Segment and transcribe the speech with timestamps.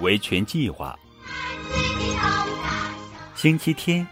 [0.00, 0.98] 围裙计划。
[3.36, 4.06] 星期天，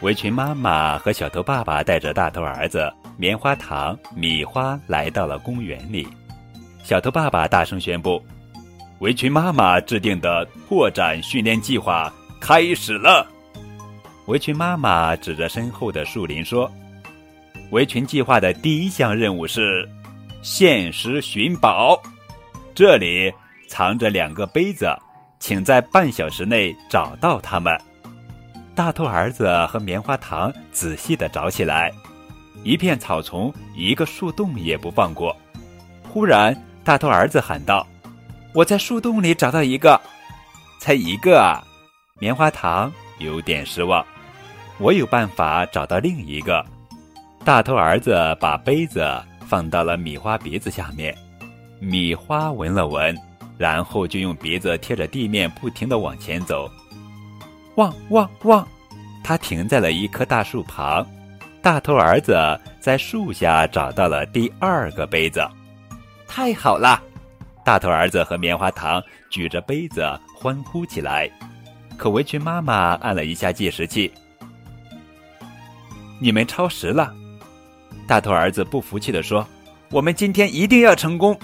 [0.00, 6.06] 围裙妈妈和小头爸爸带着大头儿子、棉花糖、米花来到了公园里。
[6.82, 8.20] 小头爸爸大声宣布
[8.98, 12.12] ：“围裙妈妈制定的拓展训练计划
[12.46, 13.26] 开始了。”
[14.26, 16.70] 围裙妈妈指着身后的树林说
[17.72, 19.88] ：“围裙计划的第一项任务是
[20.42, 22.00] 限时寻宝，
[22.72, 23.32] 这里
[23.68, 24.86] 藏着两个杯子。”
[25.38, 27.78] 请在半小时内找到它们。
[28.74, 31.92] 大头儿子和棉花糖仔细的找起来，
[32.64, 35.36] 一片草丛，一个树洞也不放过。
[36.08, 37.86] 忽然，大头儿子喊道
[38.54, 40.00] ：“我在树洞里找到一个，
[40.80, 41.62] 才一个啊！”
[42.18, 44.04] 棉花糖有点失望。
[44.78, 46.64] 我有办法找到另一个。
[47.44, 49.08] 大头儿子把杯子
[49.46, 51.16] 放到了米花鼻子下面，
[51.78, 53.16] 米花闻了闻。
[53.58, 56.70] 然后就用鼻子贴着地面，不停的往前走。
[57.76, 58.68] 汪汪汪，
[59.24, 61.06] 他停在了一棵大树旁。
[61.62, 62.36] 大头儿子
[62.80, 65.42] 在树下找到了第二个杯子，
[66.28, 67.02] 太好了！
[67.64, 71.26] 大头儿子和棉花糖举着杯子欢呼起来。
[71.96, 74.12] 可围裙妈妈按了一下计时器，
[76.20, 77.12] 你们超时了。
[78.06, 79.46] 大头儿子不服气的说
[79.90, 81.38] ：“我们今天一定要成功。”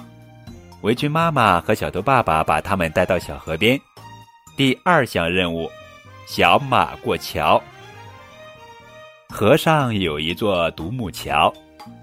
[0.82, 3.80] 围裙妈妈和小头爸爸把他们带到小河边。
[4.56, 5.70] 第二项任务：
[6.26, 7.60] 小马过桥。
[9.28, 11.52] 河上有一座独木桥，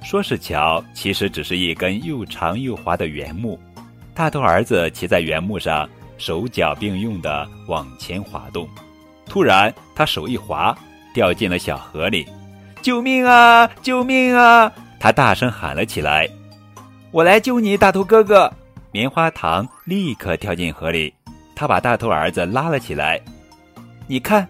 [0.02, 3.60] 说是桥，其实只是一根又长又滑的原木。
[4.16, 5.88] 大头儿子骑在原木上，
[6.20, 8.70] 手脚并用的往前滑动。
[9.26, 10.78] 突然，他手一滑，
[11.14, 12.28] 掉进了小河里。
[12.82, 13.68] 救命啊！
[13.82, 14.72] 救命啊！
[15.00, 16.30] 他大声喊了起来
[17.12, 18.52] ：“我来救你，大头哥哥！”
[18.92, 21.14] 棉花糖立刻跳进河里，
[21.56, 23.20] 他把大头儿子拉了起来。
[24.08, 24.48] 你看，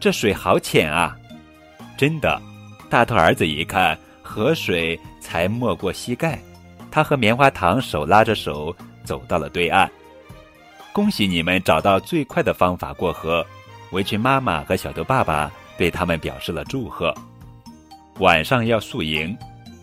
[0.00, 1.16] 这水好浅啊！
[1.96, 2.40] 真的，
[2.88, 6.38] 大头儿子一看，河水才没过膝盖。
[6.90, 8.74] 他和棉花糖手拉着手
[9.04, 9.90] 走到了对岸。
[10.92, 13.44] 恭喜你们找到最快的方法过河！
[13.92, 17.14] 围裙妈妈和小头爸爸对他们表示了祝贺。
[18.18, 19.36] 晚上要宿营，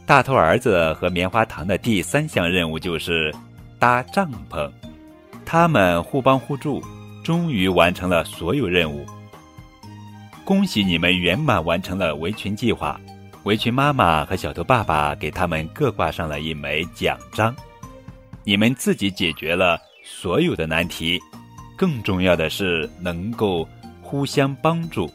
[0.06, 3.34] 大头儿子和棉花糖的第三项任务就是。
[3.80, 4.70] 搭帐篷，
[5.46, 6.84] 他们互帮互助，
[7.24, 9.06] 终于完成了所有任务。
[10.44, 13.00] 恭喜你们圆满完成了围裙计划！
[13.44, 17.56] 围裙妈妈和小头爸爸给他们各挂上了一枚奖章。
[18.44, 21.20] 你们自己解决了所有的难题，
[21.78, 23.68] 更重要的是能够
[24.02, 25.10] 互相帮助。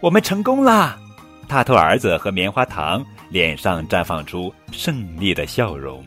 [0.00, 0.98] 我们成功啦！
[1.46, 6.04] 大头儿子和棉花糖脸上绽放出胜利的笑容。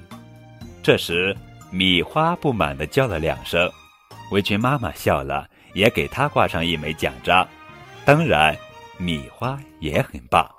[0.83, 1.35] 这时。
[1.69, 3.69] 米花不满地叫了两声，
[4.31, 7.45] 围裙妈妈笑了，也给他挂上一枚奖章。
[8.05, 8.57] 当然，
[8.97, 10.49] 米花也很棒。